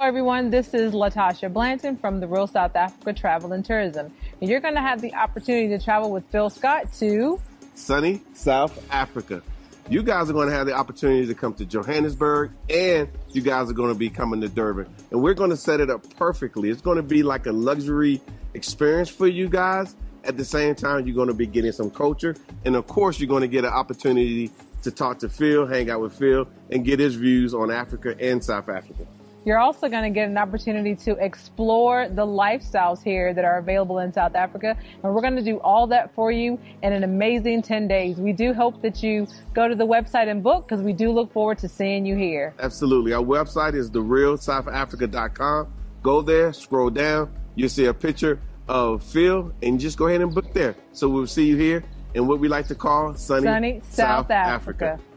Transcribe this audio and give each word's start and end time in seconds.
Hello 0.00 0.08
everyone, 0.08 0.48
this 0.48 0.72
is 0.72 0.94
Latasha 0.94 1.52
Blanton 1.52 1.94
from 1.94 2.20
the 2.20 2.26
Real 2.26 2.46
South 2.46 2.74
Africa 2.74 3.12
Travel 3.12 3.52
and 3.52 3.62
Tourism. 3.62 4.10
And 4.40 4.48
you're 4.48 4.60
going 4.60 4.72
to 4.72 4.80
have 4.80 5.02
the 5.02 5.12
opportunity 5.12 5.68
to 5.68 5.78
travel 5.78 6.10
with 6.10 6.24
Phil 6.32 6.48
Scott 6.48 6.90
to 7.00 7.38
sunny 7.74 8.22
South 8.32 8.82
Africa. 8.90 9.42
You 9.90 10.02
guys 10.02 10.30
are 10.30 10.32
going 10.32 10.48
to 10.48 10.54
have 10.54 10.66
the 10.66 10.72
opportunity 10.72 11.26
to 11.26 11.34
come 11.34 11.52
to 11.52 11.66
Johannesburg 11.66 12.52
and 12.70 13.10
you 13.28 13.42
guys 13.42 13.68
are 13.68 13.74
going 13.74 13.92
to 13.92 13.98
be 13.98 14.08
coming 14.08 14.40
to 14.40 14.48
Durban. 14.48 14.86
And 15.10 15.22
we're 15.22 15.34
going 15.34 15.50
to 15.50 15.56
set 15.58 15.80
it 15.80 15.90
up 15.90 16.02
perfectly. 16.16 16.70
It's 16.70 16.80
going 16.80 16.96
to 16.96 17.02
be 17.02 17.22
like 17.22 17.44
a 17.44 17.52
luxury 17.52 18.22
experience 18.54 19.10
for 19.10 19.26
you 19.26 19.50
guys. 19.50 19.94
At 20.24 20.38
the 20.38 20.46
same 20.46 20.76
time, 20.76 21.06
you're 21.06 21.14
going 21.14 21.28
to 21.28 21.34
be 21.34 21.46
getting 21.46 21.72
some 21.72 21.90
culture. 21.90 22.34
And 22.64 22.74
of 22.74 22.86
course, 22.86 23.20
you're 23.20 23.28
going 23.28 23.42
to 23.42 23.48
get 23.48 23.66
an 23.66 23.74
opportunity 23.74 24.50
to 24.82 24.90
talk 24.90 25.18
to 25.18 25.28
Phil, 25.28 25.66
hang 25.66 25.90
out 25.90 26.00
with 26.00 26.14
Phil, 26.14 26.48
and 26.70 26.86
get 26.86 27.00
his 27.00 27.16
views 27.16 27.52
on 27.52 27.70
Africa 27.70 28.16
and 28.18 28.42
South 28.42 28.70
Africa. 28.70 29.06
You're 29.44 29.58
also 29.58 29.88
going 29.88 30.02
to 30.02 30.10
get 30.10 30.28
an 30.28 30.36
opportunity 30.36 30.94
to 30.96 31.12
explore 31.12 32.08
the 32.08 32.26
lifestyles 32.26 33.02
here 33.02 33.32
that 33.32 33.44
are 33.44 33.58
available 33.58 34.00
in 34.00 34.12
South 34.12 34.34
Africa. 34.34 34.76
And 35.02 35.14
we're 35.14 35.22
going 35.22 35.36
to 35.36 35.42
do 35.42 35.58
all 35.60 35.86
that 35.88 36.14
for 36.14 36.30
you 36.30 36.58
in 36.82 36.92
an 36.92 37.04
amazing 37.04 37.62
10 37.62 37.88
days. 37.88 38.18
We 38.18 38.32
do 38.32 38.52
hope 38.52 38.82
that 38.82 39.02
you 39.02 39.26
go 39.54 39.66
to 39.66 39.74
the 39.74 39.86
website 39.86 40.28
and 40.28 40.42
book 40.42 40.68
because 40.68 40.82
we 40.82 40.92
do 40.92 41.10
look 41.10 41.32
forward 41.32 41.58
to 41.58 41.68
seeing 41.68 42.04
you 42.04 42.16
here. 42.16 42.54
Absolutely. 42.58 43.14
Our 43.14 43.22
website 43.22 43.74
is 43.74 43.90
therealsouthafrica.com. 43.90 45.72
Go 46.02 46.22
there, 46.22 46.52
scroll 46.52 46.90
down, 46.90 47.32
you'll 47.54 47.68
see 47.68 47.86
a 47.86 47.94
picture 47.94 48.40
of 48.68 49.02
Phil, 49.02 49.52
and 49.62 49.80
just 49.80 49.98
go 49.98 50.06
ahead 50.06 50.20
and 50.20 50.34
book 50.34 50.52
there. 50.52 50.74
So 50.92 51.08
we'll 51.08 51.26
see 51.26 51.46
you 51.46 51.56
here 51.56 51.84
in 52.14 52.26
what 52.26 52.40
we 52.40 52.48
like 52.48 52.66
to 52.68 52.74
call 52.74 53.14
sunny, 53.14 53.44
sunny 53.44 53.80
South, 53.80 54.26
South 54.26 54.30
Africa. 54.30 54.92
Africa. 54.92 55.09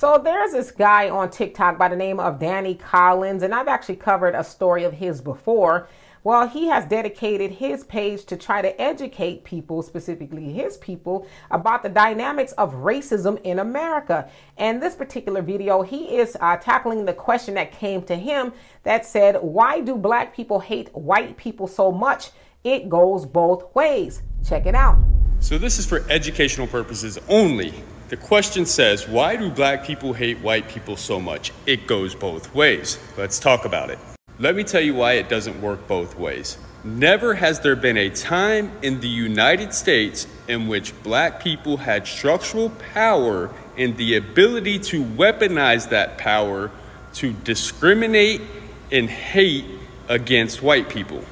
So 0.00 0.16
there's 0.16 0.52
this 0.52 0.70
guy 0.70 1.10
on 1.10 1.30
TikTok 1.30 1.76
by 1.76 1.88
the 1.88 1.94
name 1.94 2.20
of 2.20 2.38
Danny 2.38 2.74
Collins, 2.74 3.42
and 3.42 3.54
I've 3.54 3.68
actually 3.68 3.96
covered 3.96 4.34
a 4.34 4.42
story 4.42 4.84
of 4.84 4.94
his 4.94 5.20
before. 5.20 5.90
Well, 6.24 6.48
he 6.48 6.68
has 6.68 6.86
dedicated 6.86 7.50
his 7.50 7.84
page 7.84 8.24
to 8.24 8.38
try 8.38 8.62
to 8.62 8.80
educate 8.80 9.44
people, 9.44 9.82
specifically 9.82 10.54
his 10.54 10.78
people, 10.78 11.26
about 11.50 11.82
the 11.82 11.90
dynamics 11.90 12.52
of 12.52 12.72
racism 12.76 13.42
in 13.42 13.58
America. 13.58 14.30
And 14.56 14.82
this 14.82 14.94
particular 14.94 15.42
video, 15.42 15.82
he 15.82 16.16
is 16.16 16.34
uh, 16.40 16.56
tackling 16.56 17.04
the 17.04 17.12
question 17.12 17.52
that 17.56 17.70
came 17.70 18.00
to 18.04 18.16
him 18.16 18.54
that 18.84 19.04
said, 19.04 19.36
Why 19.42 19.82
do 19.82 19.96
black 19.96 20.34
people 20.34 20.60
hate 20.60 20.88
white 20.94 21.36
people 21.36 21.66
so 21.66 21.92
much? 21.92 22.30
It 22.64 22.88
goes 22.88 23.26
both 23.26 23.74
ways. 23.74 24.22
Check 24.48 24.64
it 24.64 24.74
out. 24.74 24.96
So, 25.40 25.58
this 25.58 25.78
is 25.78 25.84
for 25.84 26.06
educational 26.08 26.68
purposes 26.68 27.18
only. 27.28 27.74
The 28.10 28.16
question 28.16 28.66
says, 28.66 29.06
why 29.06 29.36
do 29.36 29.48
black 29.48 29.84
people 29.84 30.12
hate 30.12 30.40
white 30.40 30.68
people 30.68 30.96
so 30.96 31.20
much? 31.20 31.52
It 31.64 31.86
goes 31.86 32.12
both 32.12 32.52
ways. 32.52 32.98
Let's 33.16 33.38
talk 33.38 33.64
about 33.64 33.88
it. 33.88 34.00
Let 34.40 34.56
me 34.56 34.64
tell 34.64 34.80
you 34.80 34.94
why 34.94 35.12
it 35.12 35.28
doesn't 35.28 35.62
work 35.62 35.86
both 35.86 36.18
ways. 36.18 36.58
Never 36.82 37.34
has 37.34 37.60
there 37.60 37.76
been 37.76 37.96
a 37.96 38.10
time 38.10 38.72
in 38.82 38.98
the 38.98 39.06
United 39.06 39.72
States 39.72 40.26
in 40.48 40.66
which 40.66 40.92
black 41.04 41.40
people 41.40 41.76
had 41.76 42.04
structural 42.04 42.70
power 42.92 43.54
and 43.78 43.96
the 43.96 44.16
ability 44.16 44.80
to 44.80 45.04
weaponize 45.04 45.90
that 45.90 46.18
power 46.18 46.72
to 47.12 47.32
discriminate 47.32 48.40
and 48.90 49.08
hate 49.08 49.66
against 50.08 50.62
white 50.62 50.88
people. 50.88 51.24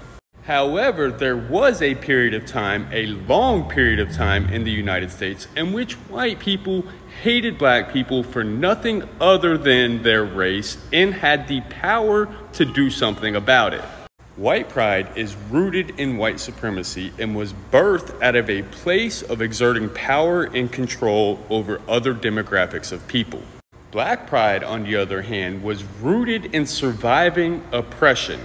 However, 0.49 1.11
there 1.11 1.37
was 1.37 1.83
a 1.83 1.95
period 1.95 2.33
of 2.33 2.47
time, 2.47 2.89
a 2.91 3.05
long 3.05 3.69
period 3.69 3.99
of 4.01 4.11
time 4.15 4.49
in 4.49 4.65
the 4.65 4.71
United 4.71 5.11
States, 5.11 5.47
in 5.55 5.75
which 5.75 5.93
white 6.09 6.39
people 6.39 6.87
hated 7.21 7.59
black 7.59 7.93
people 7.93 8.23
for 8.23 8.43
nothing 8.43 9.07
other 9.21 9.59
than 9.59 10.03
their 10.03 10.25
race 10.25 10.79
and 10.91 11.13
had 11.13 11.49
the 11.49 11.61
power 11.69 12.35
to 12.55 12.65
do 12.65 12.89
something 12.89 13.37
about 13.37 13.75
it. 13.75 13.83
White 14.37 14.71
pride 14.71 15.11
is 15.19 15.37
rooted 15.51 16.01
in 16.01 16.17
white 16.17 16.41
supremacy 16.41 17.13
and 17.19 17.37
was 17.37 17.53
birthed 17.71 18.19
out 18.23 18.35
of 18.35 18.49
a 18.49 18.63
place 18.63 19.21
of 19.21 19.43
exerting 19.43 19.91
power 19.91 20.45
and 20.45 20.73
control 20.73 21.45
over 21.51 21.83
other 21.87 22.15
demographics 22.15 22.91
of 22.91 23.07
people. 23.07 23.43
Black 23.91 24.27
pride, 24.27 24.65
on 24.65 24.85
the 24.85 24.97
other 24.97 25.21
hand, 25.21 25.63
was 25.63 25.85
rooted 26.01 26.55
in 26.55 26.65
surviving 26.65 27.63
oppression. 27.71 28.41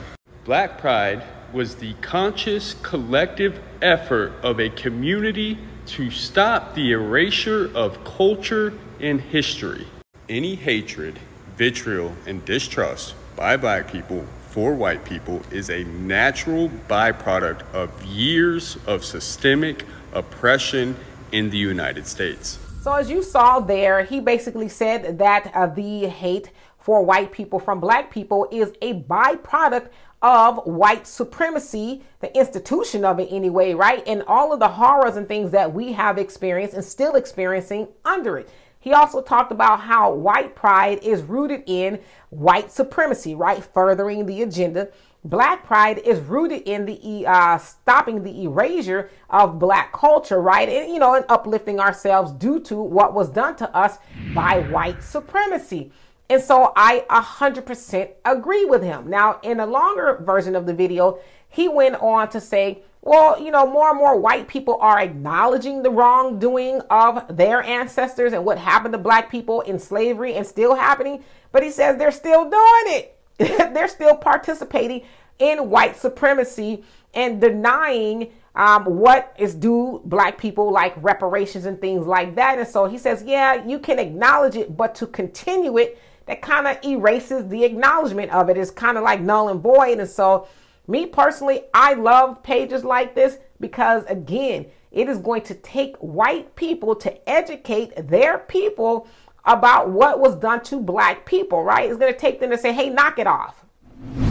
Black 0.45 0.77
pride 0.77 1.23
was 1.53 1.75
the 1.75 1.93
conscious 2.01 2.75
collective 2.81 3.61
effort 3.81 4.33
of 4.43 4.59
a 4.59 4.69
community 4.69 5.57
to 5.85 6.11
stop 6.11 6.75
the 6.75 6.91
erasure 6.91 7.71
of 7.73 8.03
culture 8.03 8.73
and 8.99 9.21
history. 9.21 9.87
Any 10.27 10.55
hatred, 10.55 11.17
vitriol, 11.55 12.13
and 12.25 12.43
distrust 12.43 13.15
by 13.37 13.55
black 13.55 13.89
people 13.89 14.25
for 14.49 14.73
white 14.73 15.05
people 15.05 15.41
is 15.49 15.69
a 15.69 15.85
natural 15.85 16.69
byproduct 16.89 17.61
of 17.73 18.03
years 18.03 18.77
of 18.85 19.05
systemic 19.05 19.85
oppression 20.11 20.97
in 21.31 21.51
the 21.51 21.57
United 21.57 22.05
States. 22.05 22.59
So, 22.81 22.91
as 22.91 23.09
you 23.09 23.23
saw 23.23 23.61
there, 23.61 24.03
he 24.03 24.19
basically 24.19 24.67
said 24.67 25.17
that 25.19 25.49
uh, 25.55 25.67
the 25.67 26.07
hate 26.07 26.51
for 26.83 27.01
white 27.01 27.31
people 27.31 27.59
from 27.59 27.79
black 27.79 28.11
people 28.11 28.45
is 28.51 28.73
a 28.81 28.93
byproduct 28.93 29.87
of 30.21 30.57
white 30.65 31.07
supremacy, 31.07 32.03
the 32.19 32.35
institution 32.37 33.05
of 33.05 33.21
it 33.21 33.29
anyway, 33.31 33.73
right? 33.73 34.05
And 34.05 34.21
all 34.27 34.51
of 34.51 34.59
the 34.59 34.67
horrors 34.67 35.15
and 35.15 35.25
things 35.25 35.51
that 35.51 35.73
we 35.73 35.93
have 35.93 36.17
experienced 36.17 36.75
and 36.75 36.83
still 36.83 37.15
experiencing 37.15 37.87
under 38.03 38.37
it. 38.37 38.49
He 38.79 38.91
also 38.91 39.21
talked 39.21 39.53
about 39.53 39.79
how 39.79 40.13
white 40.13 40.55
pride 40.55 40.99
is 41.03 41.21
rooted 41.21 41.63
in 41.67 42.01
white 42.31 42.69
supremacy, 42.69 43.33
right? 43.33 43.63
Furthering 43.63 44.25
the 44.25 44.41
agenda. 44.41 44.89
Black 45.23 45.65
pride 45.65 45.99
is 45.99 46.19
rooted 46.19 46.63
in 46.63 46.85
the 46.85 47.25
uh, 47.25 47.57
stopping 47.59 48.23
the 48.23 48.43
erasure 48.43 49.09
of 49.29 49.57
black 49.57 49.93
culture, 49.93 50.41
right? 50.41 50.67
And, 50.67 50.91
you 50.91 50.99
know, 50.99 51.15
and 51.15 51.23
uplifting 51.29 51.79
ourselves 51.79 52.33
due 52.33 52.59
to 52.61 52.75
what 52.75 53.13
was 53.13 53.29
done 53.29 53.55
to 53.55 53.73
us 53.73 53.99
by 54.35 54.59
white 54.59 55.01
supremacy. 55.01 55.93
And 56.33 56.41
so 56.41 56.73
I 56.75 57.05
100% 57.11 58.09
agree 58.25 58.65
with 58.65 58.81
him. 58.81 59.07
Now, 59.07 59.39
in 59.43 59.59
a 59.59 59.67
longer 59.67 60.17
version 60.23 60.55
of 60.55 60.65
the 60.65 60.73
video, 60.73 61.19
he 61.47 61.67
went 61.67 61.93
on 61.97 62.27
to 62.29 62.41
say, 62.41 62.81
well, 63.03 63.39
you 63.39 63.51
know, 63.51 63.67
more 63.67 63.89
and 63.89 63.99
more 63.99 64.17
white 64.17 64.47
people 64.47 64.79
are 64.81 64.99
acknowledging 64.99 65.83
the 65.83 65.91
wrongdoing 65.91 66.81
of 66.89 67.37
their 67.37 67.61
ancestors 67.61 68.33
and 68.33 68.43
what 68.43 68.57
happened 68.57 68.93
to 68.93 68.97
black 68.97 69.29
people 69.29 69.61
in 69.61 69.77
slavery 69.77 70.33
and 70.33 70.47
still 70.47 70.73
happening. 70.73 71.23
But 71.51 71.61
he 71.61 71.69
says 71.69 71.99
they're 71.99 72.09
still 72.09 72.49
doing 72.49 72.83
it. 72.87 73.19
they're 73.37 73.87
still 73.87 74.15
participating 74.15 75.05
in 75.37 75.69
white 75.69 75.97
supremacy 75.97 76.83
and 77.13 77.39
denying 77.39 78.31
um, 78.55 78.85
what 78.85 79.35
is 79.37 79.53
due 79.53 80.01
black 80.05 80.39
people, 80.39 80.71
like 80.71 80.95
reparations 80.97 81.65
and 81.65 81.79
things 81.79 82.07
like 82.07 82.33
that. 82.37 82.57
And 82.57 82.67
so 82.67 82.87
he 82.87 82.97
says, 82.97 83.23
yeah, 83.23 83.63
you 83.63 83.77
can 83.77 83.99
acknowledge 83.99 84.55
it, 84.55 84.75
but 84.75 84.95
to 84.95 85.05
continue 85.05 85.77
it, 85.77 85.99
that 86.25 86.41
kind 86.41 86.67
of 86.67 86.77
erases 86.83 87.47
the 87.47 87.63
acknowledgement 87.63 88.31
of 88.31 88.49
it. 88.49 88.57
It's 88.57 88.71
kind 88.71 88.97
of 88.97 89.03
like 89.03 89.21
null 89.21 89.49
and 89.49 89.61
void. 89.61 89.99
And 89.99 90.09
so, 90.09 90.47
me 90.87 91.05
personally, 91.05 91.63
I 91.73 91.93
love 91.93 92.43
pages 92.43 92.83
like 92.83 93.15
this 93.15 93.37
because, 93.59 94.05
again, 94.05 94.65
it 94.91 95.09
is 95.09 95.17
going 95.17 95.41
to 95.43 95.55
take 95.55 95.95
white 95.97 96.55
people 96.55 96.95
to 96.95 97.29
educate 97.29 97.93
their 98.07 98.37
people 98.37 99.07
about 99.45 99.89
what 99.89 100.19
was 100.19 100.35
done 100.35 100.61
to 100.63 100.79
black 100.79 101.25
people, 101.25 101.63
right? 101.63 101.89
It's 101.89 101.99
going 101.99 102.13
to 102.13 102.19
take 102.19 102.39
them 102.39 102.51
to 102.51 102.57
say, 102.57 102.71
hey, 102.71 102.89
knock 102.89 103.19
it 103.19 103.27
off. 103.27 103.65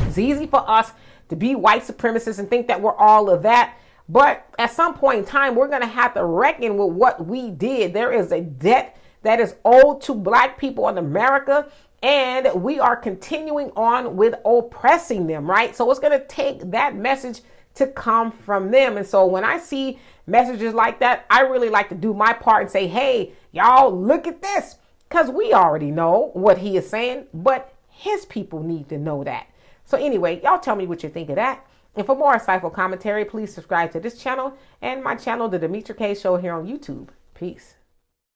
It's 0.07 0.19
easy 0.19 0.47
for 0.47 0.69
us 0.69 0.93
to 1.29 1.37
be 1.37 1.55
white 1.55 1.83
supremacists 1.83 2.39
and 2.39 2.49
think 2.49 2.69
that 2.69 2.81
we're 2.81 2.97
all 2.97 3.29
of 3.29 3.43
that. 3.43 3.77
But 4.09 4.47
at 4.59 4.71
some 4.71 4.95
point 4.95 5.21
in 5.21 5.25
time, 5.25 5.55
we're 5.55 5.69
going 5.69 5.83
to 5.83 5.87
have 5.87 6.15
to 6.15 6.25
reckon 6.25 6.77
with 6.77 6.91
what 6.95 7.27
we 7.27 7.51
did. 7.51 7.93
There 7.93 8.13
is 8.13 8.33
a 8.33 8.41
debt 8.41 8.97
that 9.23 9.41
is 9.41 9.57
owed 9.65 10.01
to 10.03 10.15
black 10.15 10.59
people 10.59 10.89
in 10.89 10.99
America. 10.99 11.71
And 12.03 12.63
we 12.63 12.81
are 12.81 12.97
continuing 12.97 13.71
on 13.77 14.17
with 14.17 14.35
oppressing 14.45 15.29
them, 15.29 15.49
right? 15.49 15.75
So 15.75 15.89
it's 15.91 16.01
going 16.01 16.19
to 16.19 16.27
take 16.27 16.71
that 16.73 16.97
message 16.97 17.43
to 17.75 17.87
come 17.87 18.33
from 18.33 18.71
them. 18.71 18.97
And 18.97 19.07
so 19.07 19.25
when 19.25 19.45
I 19.45 19.59
see 19.59 19.99
messages 20.27 20.75
like 20.75 20.99
that, 21.01 21.27
I 21.31 21.43
really 21.43 21.69
like 21.69 21.89
to 21.91 21.95
do 21.95 22.13
my 22.13 22.33
part 22.33 22.63
and 22.63 22.71
say, 22.71 22.87
hey, 22.87 23.33
y'all, 23.53 23.97
look 23.97 24.27
at 24.27 24.43
this. 24.43 24.77
Because 25.09 25.31
we 25.31 25.53
already 25.53 25.91
know 25.91 26.31
what 26.33 26.59
he 26.59 26.77
is 26.77 26.89
saying, 26.89 27.27
but 27.33 27.75
his 27.89 28.25
people 28.27 28.63
need 28.63 28.89
to 28.89 28.99
know 28.99 29.23
that. 29.25 29.47
So 29.85 29.99
anyway, 29.99 30.41
y'all 30.43 30.59
tell 30.59 30.75
me 30.75 30.87
what 30.87 31.03
you 31.03 31.09
think 31.09 31.29
of 31.29 31.37
that. 31.37 31.67
And 31.95 32.07
for 32.07 32.17
more 32.17 32.35
insightful 32.35 32.73
commentary, 32.73 33.25
please 33.25 33.53
subscribe 33.53 33.93
to 33.93 34.01
this 34.01 34.19
channel 34.19 34.57
and 34.81 35.05
my 35.05 35.15
channel, 35.15 35.49
The 35.49 35.59
Demetra 35.59 35.97
Kaye 35.97 36.15
Show 36.15 36.37
here 36.37 36.55
on 36.55 36.67
YouTube. 36.67 37.09
Peace. 37.35 37.75